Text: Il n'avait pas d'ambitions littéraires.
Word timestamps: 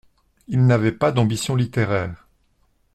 Il 0.47 0.65
n'avait 0.65 0.93
pas 0.93 1.11
d'ambitions 1.11 1.55
littéraires. 1.55 2.27